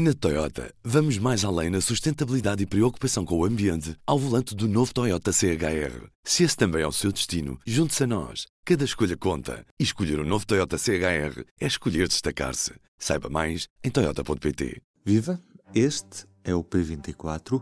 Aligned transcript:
Na 0.00 0.14
Toyota, 0.14 0.72
vamos 0.84 1.18
mais 1.18 1.44
além 1.44 1.70
na 1.70 1.80
sustentabilidade 1.80 2.62
e 2.62 2.66
preocupação 2.66 3.24
com 3.24 3.36
o 3.36 3.44
ambiente 3.44 3.96
ao 4.06 4.16
volante 4.16 4.54
do 4.54 4.68
novo 4.68 4.94
Toyota 4.94 5.32
CHR. 5.32 6.06
Se 6.22 6.44
esse 6.44 6.56
também 6.56 6.82
é 6.82 6.86
o 6.86 6.92
seu 6.92 7.10
destino, 7.10 7.58
junte-se 7.66 8.04
a 8.04 8.06
nós. 8.06 8.46
Cada 8.64 8.84
escolha 8.84 9.16
conta. 9.16 9.66
E 9.76 9.82
escolher 9.82 10.20
o 10.20 10.22
um 10.22 10.24
novo 10.28 10.46
Toyota 10.46 10.78
CHR 10.78 11.42
é 11.60 11.66
escolher 11.66 12.06
destacar-se. 12.06 12.74
Saiba 12.96 13.28
mais 13.28 13.66
em 13.82 13.90
Toyota.pt. 13.90 14.80
Viva! 15.04 15.42
Este 15.74 16.26
é 16.44 16.54
o 16.54 16.62
P24. 16.62 17.60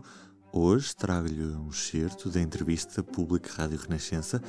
Hoje 0.53 0.95
trago-lhe 0.95 1.43
um 1.43 1.69
excerto 1.69 2.29
da 2.29 2.39
entrevista 2.39 3.01
Público 3.01 3.49
Rádio 3.49 3.79
Renascença. 3.79 4.39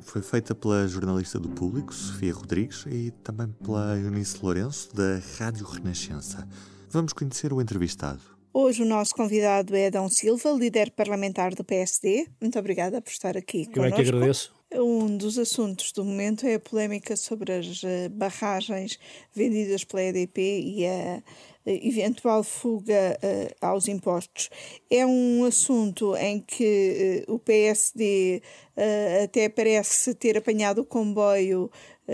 Foi 0.00 0.20
feita 0.20 0.54
pela 0.54 0.86
jornalista 0.86 1.40
do 1.40 1.48
Público, 1.48 1.94
Sofia 1.94 2.34
Rodrigues, 2.34 2.84
e 2.86 3.10
também 3.24 3.48
pela 3.64 3.98
Eunice 3.98 4.36
Lourenço, 4.42 4.94
da 4.94 5.18
Rádio 5.38 5.64
Renascença. 5.64 6.46
Vamos 6.92 7.14
conhecer 7.14 7.54
o 7.54 7.62
entrevistado. 7.62 8.20
Hoje 8.52 8.82
o 8.82 8.86
nosso 8.86 9.14
convidado 9.14 9.74
é 9.74 9.86
Adão 9.86 10.10
Silva, 10.10 10.50
líder 10.50 10.90
parlamentar 10.90 11.54
do 11.54 11.64
PSD. 11.64 12.26
Muito 12.38 12.58
obrigada 12.58 13.00
por 13.00 13.10
estar 13.10 13.34
aqui 13.34 13.66
Eu 13.74 13.84
é 13.84 13.90
que 13.90 14.02
agradeço. 14.02 14.52
Um 14.74 15.16
dos 15.16 15.38
assuntos 15.38 15.90
do 15.92 16.04
momento 16.04 16.46
é 16.46 16.56
a 16.56 16.60
polémica 16.60 17.16
sobre 17.16 17.50
as 17.50 17.82
eh, 17.82 18.10
barragens 18.10 18.98
vendidas 19.34 19.84
pela 19.84 20.02
EDP 20.02 20.40
e 20.60 20.86
a 20.86 21.22
eventual 21.64 22.42
fuga 22.42 23.18
uh, 23.22 23.66
aos 23.66 23.88
impostos. 23.88 24.50
É 24.90 25.06
um 25.06 25.44
assunto 25.44 26.16
em 26.16 26.40
que 26.40 27.24
uh, 27.28 27.34
o 27.34 27.38
PSD 27.38 28.42
uh, 28.76 29.24
até 29.24 29.48
parece 29.48 30.14
ter 30.14 30.36
apanhado 30.36 30.80
o 30.80 30.84
comboio 30.84 31.70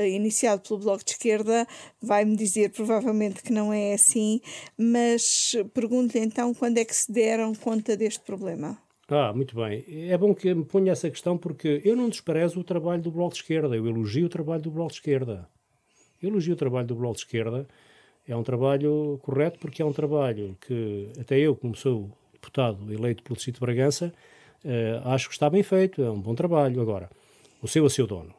iniciado 0.07 0.62
pelo 0.62 0.80
Bloco 0.80 1.05
de 1.05 1.12
Esquerda, 1.12 1.66
vai-me 2.01 2.37
dizer 2.37 2.70
provavelmente 2.70 3.43
que 3.43 3.52
não 3.52 3.73
é 3.73 3.95
assim, 3.95 4.41
mas 4.77 5.56
pergunto-lhe 5.75 6.25
então 6.25 6.52
quando 6.55 6.79
é 6.79 6.84
que 6.84 6.95
se 6.95 7.11
deram 7.11 7.55
conta 7.55 7.97
deste 7.97 8.20
problema. 8.20 8.79
Ah, 9.08 9.33
muito 9.33 9.56
bem. 9.56 9.84
É 10.11 10.19
bom 10.19 10.34
que 10.34 10.53
me 10.55 10.64
ponha 10.64 10.92
essa 10.92 11.08
questão 11.08 11.39
porque 11.39 11.81
eu 11.84 11.97
não 11.97 12.08
desprezo 12.08 12.61
o 12.61 12.64
trabalho 12.64 13.03
do 13.03 13.11
Bloco 13.11 13.34
de 13.34 13.41
Esquerda, 13.41 13.75
eu 13.75 13.86
elogio 13.86 14.27
o 14.27 14.28
trabalho 14.28 14.62
do 14.62 14.70
Bloco 14.70 14.91
de 14.91 14.98
Esquerda. 14.98 15.48
Eu 16.23 16.28
elogio 16.28 16.55
o 16.55 16.56
trabalho 16.56 16.86
do 16.86 16.95
Bloco 16.95 17.17
de 17.17 17.23
Esquerda 17.23 17.67
é 18.28 18.36
um 18.36 18.42
trabalho 18.42 19.19
correto 19.23 19.58
porque 19.58 19.80
é 19.80 19.84
um 19.84 19.92
trabalho 19.92 20.56
que 20.61 21.08
até 21.19 21.39
eu, 21.39 21.56
como 21.56 21.75
sou 21.75 22.11
deputado 22.34 22.92
eleito 22.92 23.23
pelo 23.23 23.36
Distrito 23.36 23.55
de 23.55 23.61
Bragança, 23.61 24.12
uh, 24.64 25.08
acho 25.08 25.28
que 25.28 25.34
está 25.34 25.48
bem 25.48 25.62
feito, 25.62 26.03
é 26.03 26.11
um 26.11 26.20
bom 26.20 26.34
trabalho. 26.34 26.80
Agora, 26.80 27.08
o 27.62 27.67
seu 27.67 27.86
a 27.86 27.91
seu 27.91 28.06
dono. 28.06 28.34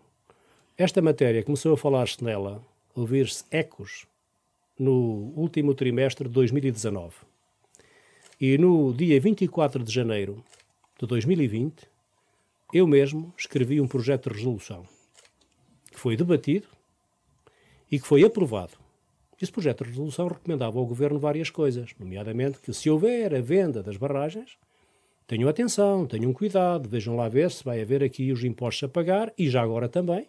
Esta 0.79 1.01
matéria 1.01 1.43
começou 1.43 1.73
a 1.73 1.77
falar-se 1.77 2.23
nela, 2.23 2.65
ouvir-se 2.95 3.43
ecos 3.51 4.07
no 4.79 5.33
último 5.35 5.73
trimestre 5.73 6.25
de 6.25 6.33
2019. 6.33 7.17
E 8.39 8.57
no 8.57 8.93
dia 8.93 9.19
24 9.19 9.83
de 9.83 9.91
janeiro 9.91 10.41
de 10.97 11.05
2020, 11.05 11.85
eu 12.73 12.87
mesmo 12.87 13.33
escrevi 13.37 13.81
um 13.81 13.89
projeto 13.89 14.29
de 14.29 14.37
resolução 14.37 14.85
que 15.91 15.99
foi 15.99 16.15
debatido 16.15 16.69
e 17.91 17.99
que 17.99 18.07
foi 18.07 18.23
aprovado 18.23 18.77
esse 19.41 19.51
projeto 19.51 19.83
de 19.83 19.89
resolução 19.89 20.29
recomendava 20.29 20.79
ao 20.79 20.85
Governo 20.85 21.19
várias 21.19 21.49
coisas, 21.49 21.93
nomeadamente 21.99 22.57
que 22.59 22.71
se 22.71 22.89
houver 22.89 23.35
a 23.35 23.41
venda 23.41 23.83
das 23.83 23.97
barragens, 23.97 24.57
tenham 25.27 25.49
atenção, 25.49 26.07
tenham 26.07 26.31
cuidado, 26.31 26.87
vejam 26.87 27.17
lá 27.17 27.27
ver 27.27 27.51
se 27.51 27.65
vai 27.65 27.81
haver 27.81 28.01
aqui 28.01 28.31
os 28.31 28.45
impostos 28.45 28.83
a 28.83 28.89
pagar 28.89 29.33
e 29.37 29.49
já 29.49 29.61
agora 29.61 29.89
também, 29.89 30.25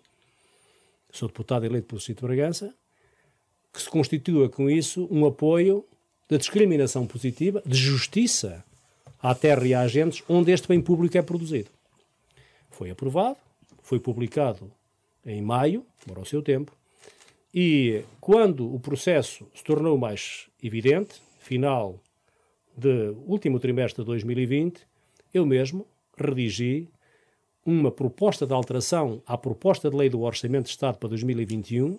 sou 1.12 1.28
deputado 1.28 1.64
eleito 1.64 1.86
pelo 1.86 2.00
de 2.00 2.14
Bragança, 2.14 2.75
que 3.72 3.80
se 3.80 3.89
constitua 3.89 4.48
com 4.48 4.69
isso 4.69 5.06
um 5.11 5.27
apoio 5.27 5.84
da 6.28 6.36
discriminação 6.36 7.06
positiva, 7.06 7.62
de 7.64 7.77
justiça 7.77 8.64
à 9.20 9.34
terra 9.34 9.67
e 9.67 9.75
a 9.75 9.80
agentes 9.80 10.22
onde 10.28 10.52
este 10.52 10.69
bem 10.69 10.80
público 10.80 11.17
é 11.19 11.22
produzido. 11.22 11.70
Foi 12.70 12.91
aprovado, 12.91 13.36
foi 13.83 13.98
publicado 13.98 14.70
em 15.24 15.42
maio, 15.42 15.84
demorou 16.05 16.24
o 16.24 16.27
seu 16.27 16.42
tempo, 16.42 16.73
e 17.52 18.05
quando 18.20 18.73
o 18.73 18.79
processo 18.79 19.46
se 19.55 19.64
tornou 19.64 19.98
mais 19.98 20.46
evidente, 20.63 21.20
final 21.40 22.01
de 22.77 23.14
último 23.27 23.58
trimestre 23.58 24.02
de 24.02 24.07
2020, 24.07 24.80
eu 25.34 25.45
mesmo 25.45 25.86
redigi 26.17 26.89
uma 27.64 27.90
proposta 27.90 28.46
de 28.46 28.52
alteração 28.52 29.22
à 29.26 29.36
proposta 29.36 29.90
de 29.90 29.96
lei 29.96 30.08
do 30.08 30.20
Orçamento 30.20 30.64
de 30.64 30.70
Estado 30.70 30.98
para 30.98 31.08
2021, 31.08 31.98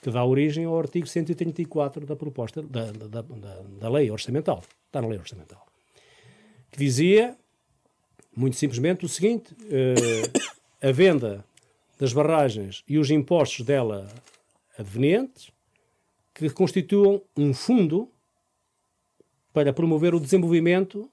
que 0.00 0.10
dá 0.10 0.24
origem 0.24 0.64
ao 0.64 0.78
artigo 0.78 1.06
134 1.06 2.06
da 2.06 2.16
proposta 2.16 2.62
da, 2.62 2.90
da, 2.92 3.22
da, 3.22 3.62
da 3.80 3.88
lei 3.88 4.10
orçamental. 4.10 4.62
Está 4.86 5.00
na 5.00 5.08
lei 5.08 5.18
orçamental. 5.18 5.64
Que 6.70 6.78
dizia, 6.78 7.36
muito 8.34 8.56
simplesmente, 8.56 9.04
o 9.04 9.08
seguinte: 9.08 9.54
eh, 9.70 10.22
a 10.88 10.92
venda 10.92 11.44
das 11.98 12.12
barragens 12.12 12.82
e 12.88 12.98
os 12.98 13.10
impostos 13.10 13.64
dela 13.64 14.08
advenientes 14.76 15.50
que 16.34 16.48
constituam 16.50 17.22
um 17.36 17.52
fundo 17.52 18.10
para 19.52 19.72
promover 19.72 20.14
o 20.14 20.20
desenvolvimento 20.20 21.10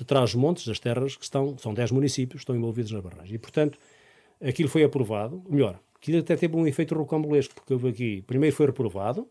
de 0.00 0.06
trás-montes 0.06 0.66
das 0.66 0.78
terras 0.78 1.14
que 1.14 1.22
estão, 1.22 1.58
são 1.58 1.74
10 1.74 1.90
municípios, 1.90 2.40
estão 2.40 2.56
envolvidos 2.56 2.90
na 2.90 3.02
barragem. 3.02 3.34
E, 3.34 3.38
portanto, 3.38 3.78
aquilo 4.42 4.68
foi 4.68 4.82
aprovado, 4.82 5.42
melhor, 5.46 5.78
aquilo 5.94 6.20
até 6.20 6.36
teve 6.36 6.56
um 6.56 6.66
efeito 6.66 6.94
rocambolesco, 6.94 7.54
porque 7.54 7.74
houve 7.74 7.90
aqui, 7.90 8.24
primeiro 8.26 8.56
foi 8.56 8.64
reprovado, 8.64 9.28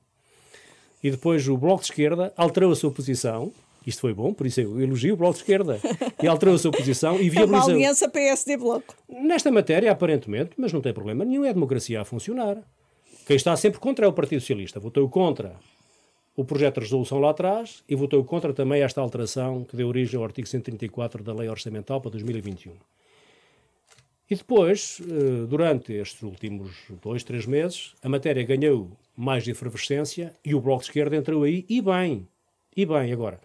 e 1.04 1.10
depois 1.10 1.48
o 1.48 1.58
Bloco 1.58 1.82
de 1.82 1.88
Esquerda 1.88 2.32
alterou 2.38 2.72
a 2.72 2.76
sua 2.76 2.92
posição, 2.92 3.52
isto 3.86 4.00
foi 4.00 4.14
bom, 4.14 4.32
por 4.32 4.46
isso 4.46 4.62
eu 4.62 4.80
elogio 4.80 5.16
o 5.16 5.18
Bloco 5.18 5.34
de 5.34 5.40
Esquerda, 5.40 5.80
e 6.22 6.28
alterou 6.28 6.54
a 6.54 6.60
sua 6.60 6.72
posição 6.72 7.20
e 7.20 7.28
viabilizou... 7.32 7.70
Uma 7.70 7.76
aliança 7.76 8.08
PSD-Bloco. 8.08 8.96
Nesta 9.10 9.50
matéria, 9.50 9.92
aparentemente, 9.92 10.52
mas 10.56 10.72
não 10.72 10.82
tem 10.82 10.94
problema 10.94 11.26
nenhum, 11.26 11.46
é 11.46 11.50
a 11.50 11.54
democracia 11.54 12.00
a 12.00 12.06
funcionar. 12.06 12.60
Quem 13.26 13.36
está 13.36 13.56
sempre 13.58 13.80
contra 13.80 14.06
é 14.06 14.08
o 14.08 14.14
Partido 14.14 14.40
Socialista. 14.40 14.80
Votou 14.80 15.10
contra 15.10 15.56
o 16.40 16.46
projeto 16.46 16.76
de 16.76 16.86
resolução 16.86 17.20
lá 17.20 17.32
atrás 17.32 17.84
e 17.86 17.96
votou 17.96 18.24
contra 18.24 18.54
também 18.54 18.82
esta 18.82 19.02
alteração 19.02 19.66
que 19.66 19.76
deu 19.76 19.90
origem 19.90 20.18
ao 20.18 20.24
artigo 20.24 20.48
134 20.48 21.22
da 21.22 21.34
Lei 21.34 21.50
Orçamental 21.50 22.00
para 22.00 22.12
2021. 22.12 22.72
E 24.30 24.36
depois, 24.36 25.02
eh, 25.02 25.46
durante 25.50 25.92
estes 25.92 26.24
últimos 26.24 26.72
dois, 27.02 27.26
três 27.26 27.46
meses, 27.46 27.94
a 28.02 28.08
matéria 28.08 28.42
ganhou 28.46 28.90
mais 29.18 29.44
de 29.44 29.52
efervescência 29.52 30.34
e 30.46 30.56
o 30.56 30.62
Bloco 30.62 30.80
de 30.80 30.88
Esquerda 30.88 31.18
entrou 31.18 31.44
aí, 31.44 31.66
e 31.68 31.82
bem, 31.82 32.26
e 32.74 32.86
bem. 32.86 33.12
Agora, 33.12 33.42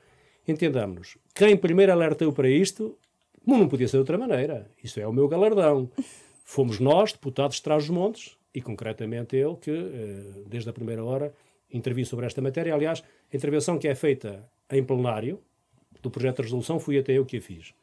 entendamos-nos, 0.47 1.19
quem 1.35 1.57
primeiro 1.57 1.91
alertou 1.91 2.33
para 2.33 2.49
isto, 2.49 2.97
não 3.45 3.69
podia 3.69 3.89
ser 3.89 3.97
de 3.97 4.03
outra 4.03 4.17
maneira, 4.17 4.71
isso 4.85 5.01
é 5.01 5.07
o 5.07 5.13
meu 5.13 5.27
galardão. 5.27 5.91
Fomos 6.45 6.79
nós, 6.79 7.13
deputados 7.13 7.57
de 7.57 7.63
Trás-os-Montes, 7.65 8.37
e 8.55 8.63
concretamente 8.63 9.35
eu, 9.35 9.57
que 9.57 9.73
eh, 9.73 10.43
desde 10.47 10.71
a 10.71 10.73
primeira 10.73 11.05
hora 11.05 11.35
intervi 11.77 12.05
sobre 12.05 12.27
esta 12.27 12.41
matéria. 12.41 12.75
Aliás, 12.75 13.03
a 13.33 13.37
intervenção 13.37 13.79
que 13.79 13.89
é 13.89 13.95
feita 13.95 14.49
em 14.71 14.83
plenário 14.83 15.41
do 16.03 16.11
projeto 16.11 16.37
de 16.37 16.43
resolução 16.43 16.79
fui 16.79 16.99
até 16.99 17.13
eu 17.13 17.25
que 17.25 17.37
a 17.37 17.41
fiz. 17.41 17.75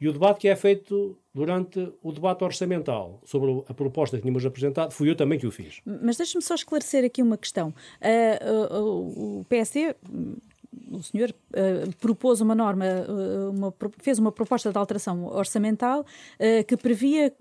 E 0.00 0.08
o 0.08 0.12
debate 0.12 0.40
que 0.40 0.48
é 0.48 0.56
feito 0.56 1.16
durante 1.32 1.92
o 2.02 2.12
debate 2.12 2.42
orçamental 2.44 3.20
sobre 3.24 3.64
a 3.68 3.74
proposta 3.74 4.16
que 4.16 4.22
tínhamos 4.22 4.44
apresentado, 4.44 4.92
fui 4.92 5.08
eu 5.08 5.16
também 5.16 5.38
que 5.38 5.46
o 5.46 5.50
fiz. 5.50 5.80
Mas 5.84 6.16
deixe-me 6.16 6.42
só 6.42 6.54
esclarecer 6.54 7.04
aqui 7.04 7.22
uma 7.22 7.38
questão. 7.38 7.72
Uh, 8.02 8.74
uh, 8.76 9.40
o 9.40 9.44
PSD 9.48 9.94
o 10.90 11.02
senhor 11.02 11.30
uh, 11.30 11.96
propôs 12.00 12.40
uma 12.40 12.54
norma, 12.54 12.84
uh, 12.84 13.50
uma, 13.50 13.74
fez 13.98 14.18
uma 14.18 14.32
proposta 14.32 14.70
de 14.70 14.78
alteração 14.78 15.26
orçamental 15.26 16.00
uh, 16.00 16.64
que 16.66 16.76
previa 16.76 17.32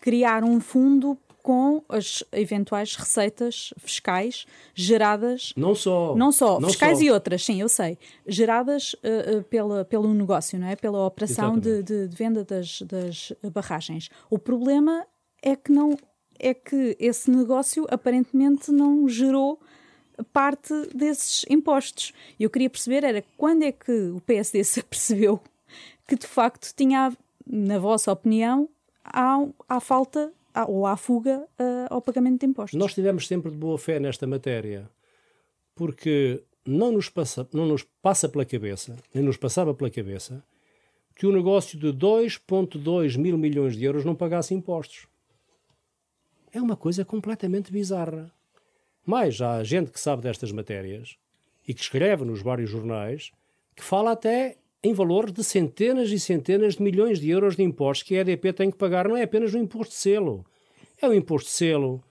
criar 0.00 0.44
um 0.44 0.60
fundo 0.60 1.16
com 1.48 1.82
as 1.88 2.22
eventuais 2.30 2.94
receitas 2.94 3.72
fiscais 3.78 4.44
geradas. 4.74 5.54
Não 5.56 5.74
só. 5.74 6.14
Não 6.14 6.30
só, 6.30 6.60
não 6.60 6.68
fiscais 6.68 6.98
só. 6.98 7.04
e 7.04 7.10
outras, 7.10 7.42
sim, 7.42 7.58
eu 7.62 7.70
sei. 7.70 7.96
Geradas 8.26 8.92
uh, 8.92 9.42
pela, 9.44 9.82
pelo 9.82 10.12
negócio, 10.12 10.58
não 10.58 10.66
é? 10.66 10.76
Pela 10.76 11.06
operação 11.06 11.58
de, 11.58 11.82
de, 11.82 12.06
de, 12.06 12.14
venda 12.14 12.44
das, 12.44 12.82
das 12.82 13.32
barragens. 13.50 14.10
O 14.28 14.38
problema 14.38 15.06
é 15.42 15.56
que 15.56 15.72
não. 15.72 15.96
É 16.38 16.52
que 16.52 16.94
esse 17.00 17.30
negócio 17.30 17.86
aparentemente 17.88 18.70
não 18.70 19.08
gerou 19.08 19.58
parte 20.34 20.74
desses 20.94 21.46
impostos. 21.48 22.12
E 22.38 22.44
eu 22.44 22.50
queria 22.50 22.68
perceber 22.68 23.04
era 23.04 23.24
quando 23.38 23.62
é 23.62 23.72
que 23.72 24.10
o 24.10 24.20
PSD 24.20 24.62
se 24.64 24.80
apercebeu 24.84 25.40
que 26.06 26.14
de 26.14 26.26
facto 26.26 26.74
tinha, 26.76 27.10
na 27.46 27.78
vossa 27.78 28.12
opinião, 28.12 28.68
há, 29.02 29.38
há 29.66 29.80
falta 29.80 30.30
ou 30.66 30.86
à 30.86 30.96
fuga 30.96 31.46
uh, 31.58 31.86
ao 31.90 32.02
pagamento 32.02 32.40
de 32.40 32.46
impostos. 32.46 32.78
Nós 32.78 32.94
tivemos 32.94 33.26
sempre 33.26 33.50
de 33.50 33.56
boa 33.56 33.78
fé 33.78 34.00
nesta 34.00 34.26
matéria, 34.26 34.90
porque 35.74 36.42
não 36.64 36.92
nos, 36.92 37.08
passa, 37.08 37.48
não 37.52 37.66
nos 37.66 37.82
passa 38.02 38.28
pela 38.28 38.44
cabeça, 38.44 38.96
nem 39.14 39.24
nos 39.24 39.36
passava 39.36 39.72
pela 39.74 39.90
cabeça, 39.90 40.44
que 41.14 41.26
o 41.26 41.30
um 41.30 41.32
negócio 41.32 41.78
de 41.78 41.88
2,2 41.88 43.16
mil 43.16 43.36
milhões 43.36 43.76
de 43.76 43.84
euros 43.84 44.04
não 44.04 44.14
pagasse 44.14 44.54
impostos. 44.54 45.06
É 46.52 46.60
uma 46.60 46.76
coisa 46.76 47.04
completamente 47.04 47.72
bizarra. 47.72 48.32
Mas 49.04 49.40
há 49.40 49.64
gente 49.64 49.90
que 49.90 49.98
sabe 49.98 50.22
destas 50.22 50.52
matérias 50.52 51.16
e 51.66 51.74
que 51.74 51.80
escreve 51.80 52.24
nos 52.24 52.42
vários 52.42 52.70
jornais, 52.70 53.32
que 53.74 53.82
fala 53.82 54.12
até 54.12 54.58
em 54.82 54.92
valores 54.92 55.32
de 55.32 55.42
centenas 55.42 56.10
e 56.10 56.18
centenas 56.18 56.76
de 56.76 56.82
milhões 56.82 57.18
de 57.18 57.30
euros 57.30 57.56
de 57.56 57.62
impostos 57.62 58.06
que 58.06 58.16
a 58.16 58.20
EDP 58.20 58.52
tem 58.52 58.70
que 58.70 58.76
pagar. 58.76 59.08
Não 59.08 59.16
é 59.16 59.22
apenas 59.22 59.52
o 59.52 59.58
imposto 59.58 59.92
de 59.92 60.00
selo. 60.00 60.44
É 61.00 61.08
o 61.08 61.14
imposto 61.14 61.48
de 61.48 61.54
selo, 61.54 62.02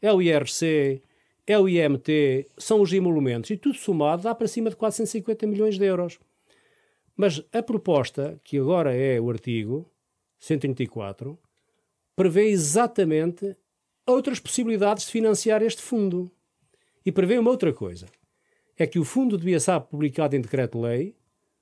é 0.00 0.12
o 0.12 0.22
IRC, 0.22 1.02
é 1.46 1.58
o 1.58 1.68
IMT, 1.68 2.46
são 2.58 2.80
os 2.80 2.92
emolumentos, 2.92 3.50
e 3.50 3.56
tudo 3.56 3.76
somado 3.76 4.22
dá 4.22 4.34
para 4.34 4.48
cima 4.48 4.70
de 4.70 4.76
450 4.76 5.46
milhões 5.46 5.78
de 5.78 5.84
euros. 5.84 6.18
Mas 7.16 7.42
a 7.52 7.62
proposta, 7.62 8.40
que 8.44 8.58
agora 8.58 8.94
é 8.94 9.20
o 9.20 9.30
artigo 9.30 9.90
134, 10.38 11.38
prevê 12.14 12.48
exatamente 12.48 13.56
outras 14.06 14.38
possibilidades 14.38 15.06
de 15.06 15.12
financiar 15.12 15.62
este 15.62 15.82
fundo. 15.82 16.30
E 17.04 17.12
prevê 17.12 17.38
uma 17.38 17.50
outra 17.50 17.72
coisa. 17.72 18.06
É 18.76 18.86
que 18.86 18.98
o 18.98 19.04
fundo 19.04 19.38
devia 19.38 19.60
ser 19.60 19.80
publicado 19.80 20.34
em 20.34 20.40
decreto-lei 20.40 21.14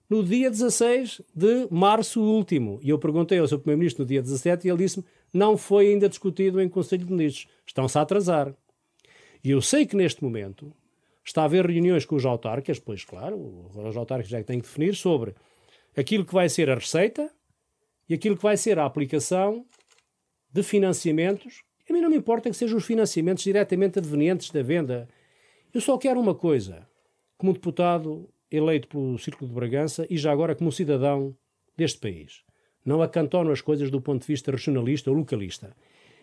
no 0.09 0.23
dia 0.23 0.51
16 0.51 1.23
de 1.35 1.69
março 1.71 2.21
último. 2.21 2.79
E 2.83 2.91
eu 2.91 2.99
perguntei 2.99 3.39
ao 3.39 3.49
seu 3.49 3.59
Primeiro-Ministro 3.59 4.03
no 4.03 4.09
dia 4.09 4.23
17 4.23 4.67
e 4.67 4.71
ele 4.71 4.79
disse-me 4.79 5.05
não 5.33 5.57
foi 5.57 5.89
ainda 5.89 6.09
discutido 6.09 6.61
em 6.61 6.69
Conselho 6.69 7.05
de 7.05 7.13
Ministros. 7.13 7.49
Estão-se 7.67 7.99
a 7.99 8.03
atrasar. 8.03 8.55
E 9.43 9.51
eu 9.51 9.61
sei 9.61 9.85
que 9.85 9.97
neste 9.97 10.23
momento 10.23 10.73
está 11.25 11.43
a 11.43 11.45
haver 11.47 11.67
reuniões 11.67 12.05
com 12.05 12.15
os 12.15 12.25
autarcas, 12.25 12.79
pois 12.79 13.05
claro, 13.05 13.69
os 13.75 13.97
autarcas 13.97 14.29
já 14.29 14.43
têm 14.43 14.61
que 14.61 14.67
definir 14.67 14.95
sobre 14.95 15.35
aquilo 15.97 16.25
que 16.25 16.35
vai 16.35 16.49
ser 16.49 16.71
a 16.71 16.75
receita 16.75 17.31
e 18.09 18.15
aquilo 18.15 18.37
que 18.37 18.43
vai 18.43 18.57
ser 18.57 18.79
a 18.79 18.85
aplicação 18.85 19.65
de 20.53 20.63
financiamentos. 20.63 21.63
A 21.89 21.93
mim 21.93 22.01
não 22.01 22.11
me 22.11 22.17
importa 22.17 22.49
que 22.49 22.57
sejam 22.57 22.79
os 22.79 22.85
financiamentos 22.85 23.43
diretamente 23.43 23.99
advenientes 23.99 24.51
da 24.51 24.63
venda. 24.63 25.09
Eu 25.73 25.81
só 25.81 25.99
quero 25.99 26.21
uma 26.21 26.35
coisa, 26.35 26.87
como 27.37 27.53
deputado 27.53 28.29
eleito 28.55 28.89
pelo 28.89 29.19
Círculo 29.19 29.49
de 29.49 29.55
Bragança 29.55 30.07
e 30.09 30.17
já 30.17 30.33
agora 30.33 30.55
como 30.55 30.73
cidadão 30.73 31.37
deste 31.77 31.99
país. 31.99 32.43
Não 32.85 33.03
acantono 33.03 33.51
as 33.51 33.61
coisas 33.61 33.91
do 33.91 34.01
ponto 34.01 34.23
de 34.23 34.27
vista 34.27 34.51
regionalista 34.51 35.11
ou 35.11 35.17
localista. 35.17 35.75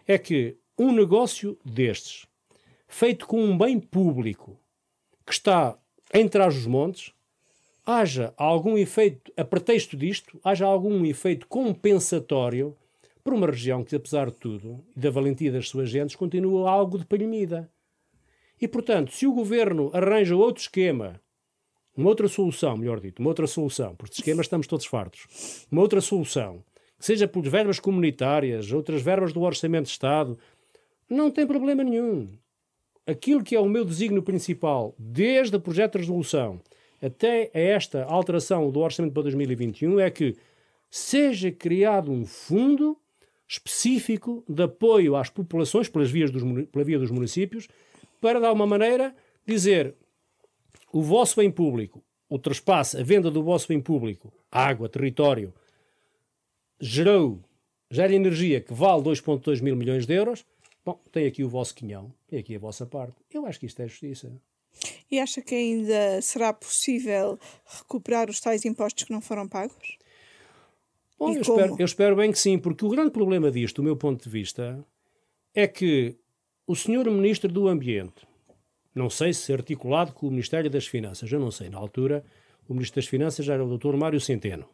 É 0.08 0.18
que 0.18 0.58
um 0.78 0.92
negócio 0.92 1.58
destes, 1.66 2.28
feito 2.88 3.28
com 3.28 3.44
um 3.44 3.58
bem 3.58 3.80
público, 3.80 4.60
que 5.26 5.34
está 5.34 5.78
em 6.14 6.28
trás 6.28 6.56
dos 6.56 6.66
montes, 6.66 7.14
haja 7.86 8.34
algum 8.38 8.78
efeito, 8.78 9.32
a 9.36 9.44
pretexto 9.44 9.98
disto, 9.98 10.40
haja 10.44 10.66
algum 10.66 11.06
efeito 11.06 11.48
compensatório 11.48 12.76
para 13.24 13.36
uma 13.36 13.48
região 13.48 13.84
que, 13.84 13.96
apesar 13.96 14.30
de 14.30 14.38
tudo, 14.38 14.84
e 14.96 15.00
da 15.00 15.10
valentia 15.10 15.52
das 15.52 15.70
suas 15.70 15.90
gentes, 15.90 16.16
continua 16.16 16.70
algo 16.70 16.98
de 16.98 17.06
palmida. 17.06 17.70
E, 18.60 18.68
portanto, 18.68 19.12
se 19.12 19.26
o 19.26 19.34
governo 19.34 19.90
arranja 19.94 20.36
outro 20.36 20.62
esquema, 20.62 21.20
uma 21.96 22.10
outra 22.10 22.28
solução, 22.28 22.78
melhor 22.78 23.00
dito, 23.00 23.20
uma 23.20 23.30
outra 23.30 23.48
solução, 23.48 23.96
porque 23.96 24.14
de 24.14 24.22
esquemas 24.22 24.46
estamos 24.46 24.68
todos 24.68 24.86
fartos, 24.86 25.66
uma 25.72 25.82
outra 25.82 26.02
solução, 26.02 26.64
que 26.98 27.06
seja 27.06 27.28
por 27.28 27.44
verbas 27.48 27.80
comunitárias, 27.80 28.72
outras 28.72 29.02
verbas 29.02 29.34
do 29.34 29.42
Orçamento 29.42 29.86
de 29.86 29.92
Estado, 29.92 30.38
não 31.10 31.30
tem 31.30 31.46
problema 31.46 31.84
nenhum. 31.84 32.30
Aquilo 33.06 33.44
que 33.44 33.56
é 33.56 33.60
o 33.60 33.68
meu 33.68 33.84
desígnio 33.84 34.24
principal, 34.24 34.96
desde 34.98 35.56
o 35.56 35.60
projeto 35.60 35.94
de 35.94 36.00
resolução 36.00 36.62
até 37.02 37.50
a 37.54 37.60
esta 37.60 38.04
alteração 38.06 38.70
do 38.70 38.80
orçamento 38.80 39.14
para 39.14 39.24
2021 39.24 40.00
é 40.00 40.10
que 40.12 40.36
seja 40.90 41.52
criado 41.52 42.12
um 42.12 42.26
fundo 42.26 42.98
específico 43.48 44.44
de 44.48 44.64
apoio 44.64 45.16
às 45.16 45.30
populações 45.30 45.90
pelas 45.90 46.12
vias 46.12 46.30
dos, 46.30 46.44
pela 46.68 46.86
via 46.86 47.00
dos 47.00 47.12
municípios 47.12 47.68
para, 48.22 48.40
de 48.40 48.46
alguma 48.46 48.68
maneira, 48.68 49.16
dizer 49.46 49.96
o 50.92 51.02
vosso 51.02 51.38
bem 51.38 51.50
público, 51.50 52.04
o 52.30 52.40
trespasse, 52.40 52.98
a 52.98 53.04
venda 53.04 53.30
do 53.30 53.44
vosso 53.44 53.68
bem 53.68 53.80
público, 53.80 54.32
água, 54.52 54.90
território, 54.90 55.54
gerou, 56.80 57.40
gera 57.90 58.14
energia 58.14 58.62
que 58.62 58.74
vale 58.74 59.04
2,2 59.04 59.62
mil 59.62 59.76
milhões 59.76 60.06
de 60.06 60.14
euros, 60.14 60.46
bom, 60.86 61.00
tem 61.12 61.28
aqui 61.28 61.44
o 61.44 61.50
vosso 61.50 61.76
quinhão, 61.76 62.12
tem 62.28 62.40
aqui 62.40 62.56
a 62.56 62.60
vossa 62.60 62.86
parte. 62.86 63.16
Eu 63.32 63.46
acho 63.46 63.60
que 63.60 63.66
isto 63.66 63.82
é 63.82 63.88
justiça. 63.88 64.32
E 65.10 65.20
acha 65.20 65.42
que 65.42 65.54
ainda 65.54 66.22
será 66.22 66.54
possível 66.54 67.38
recuperar 67.66 68.30
os 68.30 68.40
tais 68.40 68.64
impostos 68.64 69.04
que 69.04 69.12
não 69.12 69.22
foram 69.22 69.48
pagos? 69.48 69.98
Bom, 71.20 71.34
eu 71.34 71.42
espero, 71.42 71.76
eu 71.78 71.86
espero, 71.86 72.16
bem 72.16 72.32
que 72.32 72.40
sim, 72.40 72.58
porque 72.58 72.86
o 72.86 72.90
grande 72.90 73.12
problema 73.12 73.52
disto, 73.52 73.78
do 73.78 73.84
meu 73.84 73.96
ponto 73.96 74.24
de 74.24 74.30
vista, 74.30 74.84
é 75.54 75.68
que 75.68 76.16
o 76.66 76.76
senhor 76.76 77.06
Ministro 77.12 77.52
do 77.52 77.68
Ambiente, 77.68 78.26
não 78.94 79.10
sei 79.10 79.34
se 79.34 79.54
articulado 79.54 80.14
com 80.14 80.28
o 80.28 80.32
Ministério 80.32 80.70
das 80.70 80.88
Finanças, 80.88 81.32
eu 81.32 81.40
não 81.40 81.52
sei, 81.52 81.70
na 81.70 81.78
altura 81.78 82.24
o 82.68 82.74
Ministro 82.74 83.02
das 83.02 83.10
Finanças 83.10 83.48
era 83.50 83.64
o 83.64 83.78
Dr. 83.78 83.96
Mário 83.96 84.20
Centeno, 84.20 84.66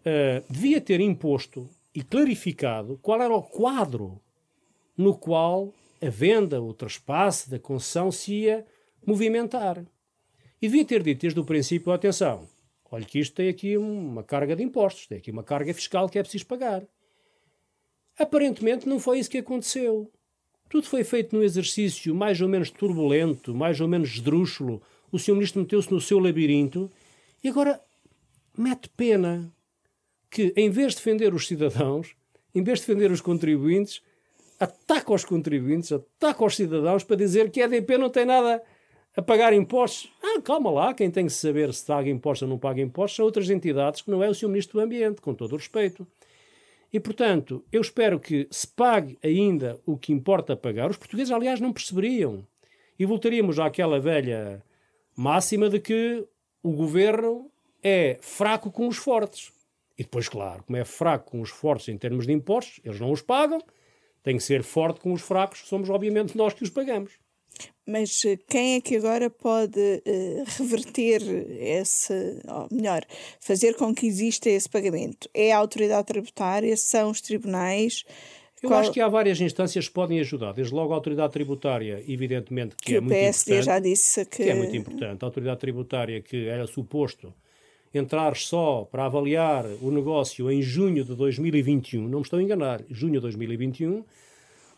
uh, 0.00 0.44
devia 0.48 0.80
ter 0.80 1.00
imposto 1.00 1.68
e 1.94 2.02
clarificado 2.02 2.98
qual 3.02 3.20
era 3.20 3.34
o 3.34 3.42
quadro 3.42 4.20
no 4.96 5.16
qual 5.16 5.72
a 6.02 6.10
venda, 6.10 6.60
o 6.60 6.74
traspasse 6.74 7.50
da 7.50 7.58
concessão 7.58 8.12
se 8.12 8.34
ia 8.34 8.66
movimentar. 9.06 9.84
E 10.60 10.66
devia 10.68 10.84
ter 10.84 11.02
dito 11.02 11.22
desde 11.22 11.40
o 11.40 11.44
princípio, 11.44 11.92
atenção, 11.92 12.48
olha 12.90 13.04
que 13.04 13.18
isto 13.18 13.34
tem 13.34 13.48
aqui 13.48 13.76
uma 13.76 14.22
carga 14.22 14.54
de 14.54 14.62
impostos, 14.62 15.06
tem 15.06 15.18
aqui 15.18 15.30
uma 15.30 15.42
carga 15.42 15.72
fiscal 15.74 16.08
que 16.08 16.18
é 16.18 16.22
preciso 16.22 16.46
pagar. 16.46 16.86
Aparentemente 18.18 18.88
não 18.88 19.00
foi 19.00 19.18
isso 19.18 19.30
que 19.30 19.38
aconteceu. 19.38 20.10
Tudo 20.74 20.88
foi 20.88 21.04
feito 21.04 21.36
num 21.36 21.42
exercício 21.44 22.12
mais 22.12 22.40
ou 22.40 22.48
menos 22.48 22.68
turbulento, 22.68 23.54
mais 23.54 23.80
ou 23.80 23.86
menos 23.86 24.08
esdrúxulo. 24.14 24.82
O 25.12 25.20
Sr. 25.20 25.34
Ministro 25.34 25.62
meteu-se 25.62 25.88
no 25.92 26.00
seu 26.00 26.18
labirinto 26.18 26.90
e 27.44 27.48
agora 27.48 27.80
mete 28.58 28.88
pena 28.88 29.54
que, 30.28 30.52
em 30.56 30.70
vez 30.70 30.90
de 30.90 30.96
defender 30.96 31.32
os 31.32 31.46
cidadãos, 31.46 32.16
em 32.52 32.60
vez 32.60 32.80
de 32.80 32.86
defender 32.86 33.12
os 33.12 33.20
contribuintes, 33.20 34.02
ataca 34.58 35.14
os 35.14 35.24
contribuintes, 35.24 35.92
ataca 35.92 36.44
os 36.44 36.56
cidadãos 36.56 37.04
para 37.04 37.14
dizer 37.14 37.52
que 37.52 37.62
a 37.62 37.66
EDP 37.66 37.96
não 37.96 38.10
tem 38.10 38.24
nada 38.24 38.60
a 39.16 39.22
pagar 39.22 39.52
impostos. 39.52 40.10
Ah, 40.20 40.40
calma 40.42 40.72
lá, 40.72 40.92
quem 40.92 41.08
tem 41.08 41.26
que 41.26 41.32
saber 41.32 41.72
se 41.72 41.86
paga 41.86 42.10
impostos 42.10 42.42
ou 42.42 42.48
não 42.48 42.58
paga 42.58 42.80
impostos 42.80 43.14
são 43.14 43.24
outras 43.24 43.48
entidades 43.48 44.02
que 44.02 44.10
não 44.10 44.24
é 44.24 44.28
o 44.28 44.34
Sr. 44.34 44.48
Ministro 44.48 44.80
do 44.80 44.84
Ambiente, 44.84 45.20
com 45.20 45.34
todo 45.34 45.52
o 45.52 45.56
respeito. 45.56 46.04
E, 46.94 47.00
portanto, 47.00 47.64
eu 47.72 47.80
espero 47.80 48.20
que 48.20 48.46
se 48.52 48.68
pague 48.68 49.18
ainda 49.20 49.80
o 49.84 49.98
que 49.98 50.12
importa 50.12 50.56
pagar. 50.56 50.88
Os 50.88 50.96
portugueses, 50.96 51.32
aliás, 51.32 51.58
não 51.58 51.72
perceberiam. 51.72 52.46
E 52.96 53.04
voltaríamos 53.04 53.58
àquela 53.58 53.98
velha 53.98 54.62
máxima 55.16 55.68
de 55.68 55.80
que 55.80 56.24
o 56.62 56.70
governo 56.70 57.50
é 57.82 58.16
fraco 58.20 58.70
com 58.70 58.86
os 58.86 58.96
fortes. 58.96 59.52
E 59.98 60.04
depois, 60.04 60.28
claro, 60.28 60.62
como 60.62 60.76
é 60.76 60.84
fraco 60.84 61.32
com 61.32 61.40
os 61.40 61.50
fortes 61.50 61.88
em 61.88 61.98
termos 61.98 62.28
de 62.28 62.32
impostos, 62.32 62.78
eles 62.84 63.00
não 63.00 63.10
os 63.10 63.20
pagam, 63.20 63.60
tem 64.22 64.36
que 64.36 64.44
ser 64.44 64.62
forte 64.62 65.00
com 65.00 65.12
os 65.12 65.20
fracos, 65.20 65.66
somos 65.66 65.90
obviamente 65.90 66.36
nós 66.36 66.54
que 66.54 66.62
os 66.62 66.70
pagamos. 66.70 67.18
Mas 67.86 68.24
eh, 68.24 68.38
quem 68.48 68.76
é 68.76 68.80
que 68.80 68.96
agora 68.96 69.28
pode 69.28 69.78
uh, 69.78 70.44
reverter 70.58 71.20
esse, 71.60 72.40
ou 72.48 72.68
melhor, 72.70 73.02
fazer 73.40 73.74
com 73.74 73.94
que 73.94 74.06
exista 74.06 74.48
esse 74.48 74.68
pagamento? 74.68 75.28
É 75.34 75.52
a 75.52 75.58
autoridade 75.58 76.06
tributária? 76.06 76.74
São 76.76 77.10
os 77.10 77.20
tribunais? 77.20 78.04
Eu 78.62 78.70
Qual... 78.70 78.80
acho 78.80 78.90
que 78.90 79.00
há 79.00 79.08
várias 79.08 79.38
instâncias 79.40 79.86
que 79.86 79.92
podem 79.92 80.18
ajudar. 80.20 80.54
Desde 80.54 80.72
logo 80.72 80.92
a 80.92 80.96
autoridade 80.96 81.34
tributária, 81.34 82.02
evidentemente, 82.08 82.74
que, 82.76 82.84
que 82.84 82.96
é 82.96 83.00
muito 83.00 83.12
importante. 83.12 83.42
o 83.42 83.44
PSD 83.44 83.62
já 83.62 83.78
disse 83.78 84.24
que... 84.24 84.44
que... 84.44 84.50
é 84.50 84.54
muito 84.54 84.74
importante. 84.74 85.22
A 85.22 85.26
autoridade 85.26 85.60
tributária, 85.60 86.22
que 86.22 86.48
era 86.48 86.66
suposto 86.66 87.34
entrar 87.92 88.34
só 88.36 88.88
para 88.90 89.04
avaliar 89.04 89.66
o 89.80 89.90
negócio 89.90 90.50
em 90.50 90.60
junho 90.60 91.04
de 91.04 91.14
2021, 91.14 92.08
não 92.08 92.18
me 92.18 92.24
estou 92.24 92.38
a 92.38 92.42
enganar, 92.42 92.82
junho 92.90 93.14
de 93.14 93.20
2021, 93.20 94.04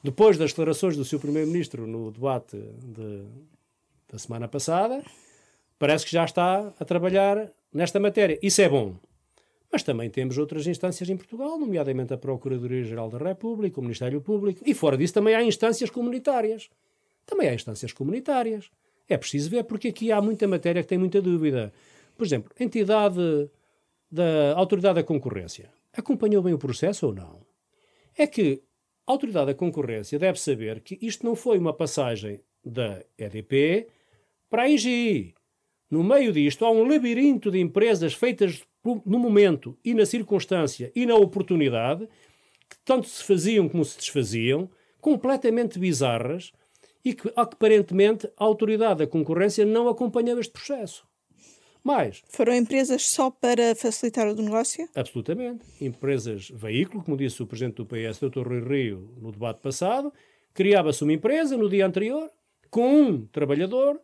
depois 0.07 0.39
das 0.39 0.51
declarações 0.51 0.97
do 0.97 1.05
seu 1.05 1.19
Primeiro-Ministro 1.19 1.87
no 1.87 2.13
debate 2.13 2.57
de, 2.57 3.25
da 4.09 4.19
semana 4.19 4.47
passada, 4.47 5.03
parece 5.79 6.05
que 6.05 6.13
já 6.13 6.25
está 6.25 6.73
a 6.79 6.85
trabalhar 6.85 7.51
nesta 7.75 7.99
matéria. 7.99 8.39
Isso 8.41 8.63
é 8.63 8.69
bom. 8.69 8.95
Mas 9.71 9.83
também 9.83 10.09
temos 10.09 10.39
outras 10.39 10.65
instâncias 10.69 11.11
em 11.11 11.17
Portugal, 11.17 11.59
nomeadamente 11.59 12.15
a 12.15 12.17
Procuradoria-Geral 12.17 13.11
da 13.11 13.19
República, 13.19 13.81
o 13.81 13.83
Ministério 13.83 14.21
Público, 14.21 14.63
e 14.65 14.73
fora 14.73 14.97
disso 14.97 15.15
também 15.15 15.35
há 15.35 15.43
instâncias 15.43 15.91
comunitárias. 15.91 16.71
Também 17.27 17.49
há 17.49 17.55
instâncias 17.55 17.93
comunitárias. 17.93 18.71
É 19.09 19.17
preciso 19.17 19.51
ver, 19.51 19.65
porque 19.65 19.89
aqui 19.89 20.13
há 20.13 20.23
muita 20.23 20.47
matéria 20.47 20.83
que 20.83 20.89
tem 20.89 20.99
muita 20.99 21.21
dúvida. 21.21 21.73
Por 22.17 22.25
exemplo, 22.25 22.53
a 22.59 22.63
entidade 22.63 23.51
da 24.11 24.55
Autoridade 24.55 24.95
da 24.95 25.03
Concorrência 25.03 25.69
acompanhou 25.93 26.45
bem 26.45 26.55
o 26.55 26.59
processo 26.59 27.09
ou 27.09 27.13
não? 27.13 27.41
É 28.17 28.27
que 28.27 28.63
a 29.07 29.13
Autoridade 29.13 29.47
da 29.47 29.55
Concorrência 29.55 30.19
deve 30.19 30.41
saber 30.41 30.81
que 30.81 30.99
isto 31.01 31.25
não 31.25 31.37
foi 31.37 31.59
uma 31.59 31.73
passagem 31.73 32.41
da 32.65 33.05
EDP 33.17 33.87
para 34.51 34.63
a 34.63 34.69
IGI. 34.69 35.35
No 35.89 36.03
meio 36.03 36.33
disto 36.33 36.65
há 36.65 36.71
um 36.71 36.83
labirinto 36.83 37.51
de 37.51 37.61
empresas 37.61 38.15
feitas 38.15 38.65
no 39.05 39.19
momento 39.19 39.79
e 39.85 39.95
na 39.95 40.05
circunstância 40.05 40.91
e 40.95 41.07
na 41.07 41.15
oportunidade 41.15 42.09
que 42.69 42.77
tanto 42.85 43.07
se 43.07 43.23
faziam 43.23 43.69
como 43.69 43.85
se 43.85 43.97
desfaziam, 43.97 44.69
completamente 45.01 45.79
bizarras 45.79 46.51
e 47.05 47.15
que 47.15 47.33
aparentemente 47.37 48.27
a 48.37 48.45
autoridade 48.45 48.99
da 48.99 49.07
concorrência 49.07 49.65
não 49.65 49.89
acompanhava 49.89 50.41
este 50.41 50.53
processo. 50.53 51.07
Mas. 51.87 52.21
Foram 52.29 52.53
empresas 52.53 53.07
só 53.07 53.31
para 53.31 53.73
facilitar 53.77 54.27
o 54.27 54.35
negócio? 54.35 54.89
Absolutamente. 54.93 55.65
Empresas 55.81 56.51
veículo, 56.53 57.05
como 57.05 57.17
disse 57.17 57.41
o 57.41 57.47
presidente 57.47 57.77
do 57.77 57.87
PS, 57.87 58.19
Dr. 58.19 58.45
Rui 58.45 58.61
Rio, 58.61 59.15
no 59.23 59.31
debate 59.31 59.61
passado, 59.61 60.13
criava-se 60.53 61.05
uma 61.05 61.13
empresa 61.13 61.57
no 61.57 61.71
dia 61.71 61.87
anterior, 61.87 62.29
com 62.71 63.03
um 63.03 63.27
trabalhador, 63.27 64.01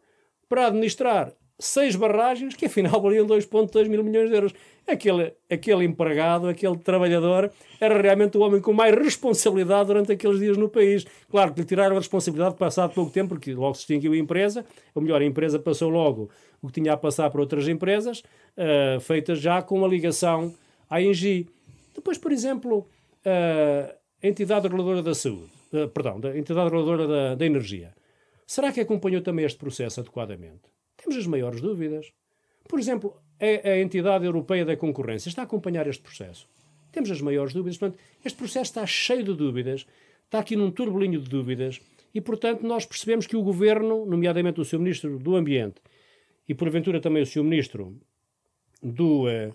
para 0.48 0.68
administrar 0.68 1.34
seis 1.62 1.94
barragens 1.94 2.54
que 2.54 2.66
afinal 2.66 3.00
valiam 3.00 3.26
2,2 3.26 3.88
mil 3.88 4.02
milhões 4.02 4.28
de 4.28 4.34
euros. 4.34 4.54
Aquele, 4.86 5.32
aquele 5.48 5.84
empregado, 5.84 6.48
aquele 6.48 6.76
trabalhador, 6.76 7.52
era 7.80 8.00
realmente 8.00 8.36
o 8.36 8.40
homem 8.40 8.60
com 8.60 8.72
mais 8.72 8.92
responsabilidade 8.96 9.86
durante 9.86 10.10
aqueles 10.10 10.40
dias 10.40 10.56
no 10.56 10.68
país. 10.68 11.06
Claro 11.30 11.54
que 11.54 11.60
lhe 11.60 11.66
tiraram 11.66 11.94
a 11.94 11.98
responsabilidade 12.00 12.56
passado 12.56 12.92
pouco 12.92 13.12
tempo, 13.12 13.28
porque 13.30 13.54
logo 13.54 13.74
se 13.74 13.82
extinguiu 13.82 14.12
a 14.12 14.16
empresa, 14.16 14.66
ou 14.92 15.00
melhor, 15.00 15.22
a 15.22 15.24
empresa 15.24 15.58
passou 15.58 15.88
logo 15.88 16.30
o 16.60 16.66
que 16.66 16.74
tinha 16.74 16.92
a 16.92 16.96
passar 16.96 17.30
para 17.30 17.40
outras 17.40 17.68
empresas, 17.68 18.20
uh, 18.56 19.00
feitas 19.00 19.38
já 19.38 19.62
com 19.62 19.78
uma 19.78 19.86
ligação 19.86 20.52
à 20.90 21.00
Engie. 21.00 21.48
Depois, 21.94 22.18
por 22.18 22.32
exemplo, 22.32 22.78
uh, 23.24 23.94
a 24.22 24.26
entidade 24.26 24.66
reguladora 24.66 25.02
da 25.02 25.14
saúde, 25.14 25.50
uh, 25.72 25.88
perdão, 25.88 26.20
a 26.24 26.36
entidade 26.36 26.70
reguladora 26.70 27.06
da, 27.06 27.34
da 27.36 27.46
energia. 27.46 27.94
Será 28.46 28.72
que 28.72 28.80
acompanhou 28.80 29.22
também 29.22 29.44
este 29.44 29.58
processo 29.58 30.00
adequadamente? 30.00 30.71
Temos 31.02 31.16
as 31.16 31.26
maiores 31.26 31.60
dúvidas. 31.60 32.12
Por 32.68 32.78
exemplo, 32.78 33.16
a, 33.40 33.68
a 33.70 33.78
entidade 33.80 34.24
europeia 34.24 34.64
da 34.64 34.76
concorrência 34.76 35.28
está 35.28 35.42
a 35.42 35.44
acompanhar 35.44 35.86
este 35.86 36.02
processo. 36.02 36.48
Temos 36.92 37.10
as 37.10 37.20
maiores 37.20 37.52
dúvidas. 37.52 37.76
Portanto, 37.76 37.98
este 38.24 38.38
processo 38.38 38.70
está 38.70 38.86
cheio 38.86 39.24
de 39.24 39.34
dúvidas, 39.34 39.86
está 40.24 40.38
aqui 40.38 40.54
num 40.54 40.70
turbolinho 40.70 41.20
de 41.20 41.28
dúvidas, 41.28 41.80
e, 42.14 42.20
portanto, 42.20 42.62
nós 42.66 42.84
percebemos 42.84 43.26
que 43.26 43.36
o 43.36 43.42
governo, 43.42 44.04
nomeadamente 44.04 44.60
o 44.60 44.64
seu 44.64 44.78
ministro 44.78 45.18
do 45.18 45.34
Ambiente 45.34 45.80
e, 46.48 46.54
porventura, 46.54 47.00
também 47.00 47.22
o 47.22 47.26
seu 47.26 47.42
ministro 47.42 47.98
do, 48.82 49.24
uh, 49.24 49.52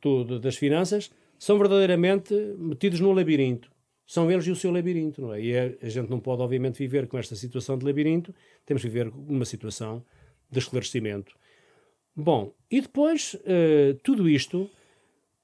do, 0.00 0.38
das 0.38 0.56
Finanças, 0.56 1.10
são 1.38 1.58
verdadeiramente 1.58 2.34
metidos 2.58 3.00
num 3.00 3.12
labirinto. 3.12 3.70
São 4.06 4.30
eles 4.30 4.46
e 4.46 4.50
o 4.50 4.56
seu 4.56 4.70
labirinto, 4.70 5.20
não 5.20 5.34
é? 5.34 5.42
E 5.42 5.56
a 5.56 5.88
gente 5.88 6.08
não 6.08 6.20
pode, 6.20 6.42
obviamente, 6.42 6.78
viver 6.78 7.08
com 7.08 7.18
esta 7.18 7.34
situação 7.34 7.76
de 7.76 7.84
labirinto, 7.84 8.32
temos 8.64 8.82
que 8.82 8.88
viver 8.88 9.10
numa 9.12 9.44
situação 9.44 10.04
de 10.50 10.58
esclarecimento. 10.58 11.34
Bom, 12.14 12.52
e 12.70 12.80
depois 12.80 13.34
uh, 13.34 13.94
tudo 14.02 14.28
isto 14.28 14.70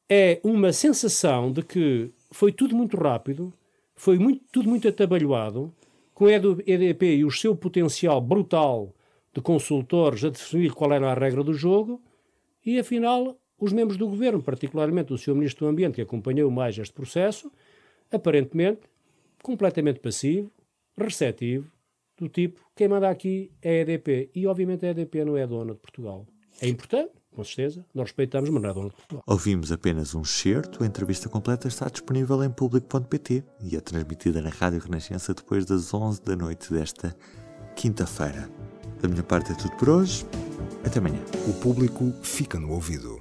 é 0.08 0.40
uma 0.42 0.72
sensação 0.72 1.52
de 1.52 1.62
que 1.62 2.10
foi 2.30 2.52
tudo 2.52 2.74
muito 2.74 2.96
rápido, 2.96 3.52
foi 3.94 4.18
muito, 4.18 4.44
tudo 4.50 4.68
muito 4.68 4.88
atabalhoado, 4.88 5.72
com 6.14 6.26
a 6.26 6.32
EDP 6.32 7.16
e 7.16 7.24
o 7.24 7.30
seu 7.30 7.56
potencial 7.56 8.20
brutal 8.20 8.94
de 9.34 9.40
consultores 9.40 10.22
a 10.24 10.28
definir 10.28 10.72
qual 10.72 10.92
era 10.92 11.10
a 11.10 11.14
regra 11.14 11.42
do 11.42 11.54
jogo, 11.54 12.00
e 12.64 12.78
afinal 12.78 13.36
os 13.58 13.72
membros 13.72 13.96
do 13.96 14.06
governo, 14.06 14.42
particularmente 14.42 15.12
o 15.12 15.18
Sr. 15.18 15.34
Ministro 15.34 15.66
do 15.66 15.70
Ambiente, 15.70 15.94
que 15.94 16.02
acompanhou 16.02 16.50
mais 16.50 16.76
este 16.76 16.92
processo, 16.92 17.50
aparentemente 18.10 18.80
completamente 19.42 20.00
passivo, 20.00 20.50
receptivo, 20.96 21.71
do 22.22 22.28
tipo, 22.28 22.60
quem 22.76 22.88
manda 22.88 23.08
aqui 23.08 23.50
é 23.60 23.70
a 23.70 23.80
EDP. 23.82 24.30
E 24.34 24.46
obviamente 24.46 24.86
a 24.86 24.90
EDP 24.90 25.24
não 25.24 25.36
é 25.36 25.46
dona 25.46 25.74
de 25.74 25.80
Portugal. 25.80 26.26
É 26.60 26.68
importante, 26.68 27.10
com 27.34 27.42
certeza, 27.42 27.84
nós 27.92 28.04
respeitamos, 28.08 28.48
mas 28.50 28.62
não 28.62 28.70
é 28.70 28.74
dona 28.74 28.88
de 28.88 28.94
Portugal. 28.94 29.24
Ouvimos 29.26 29.72
apenas 29.72 30.14
um 30.14 30.24
certo, 30.24 30.84
a 30.84 30.86
entrevista 30.86 31.28
completa 31.28 31.66
está 31.66 31.88
disponível 31.88 32.42
em 32.44 32.50
público.pt 32.50 33.42
e 33.60 33.76
é 33.76 33.80
transmitida 33.80 34.40
na 34.40 34.50
Rádio 34.50 34.80
Renascença 34.80 35.34
depois 35.34 35.64
das 35.64 35.92
11 35.92 36.22
da 36.22 36.36
noite 36.36 36.72
desta 36.72 37.16
quinta-feira. 37.74 38.48
Da 39.00 39.08
minha 39.08 39.22
parte 39.22 39.50
é 39.50 39.54
tudo 39.54 39.76
por 39.76 39.88
hoje. 39.88 40.24
Até 40.84 41.00
amanhã. 41.00 41.20
O 41.48 41.54
público 41.54 42.12
fica 42.22 42.60
no 42.60 42.70
ouvido. 42.70 43.20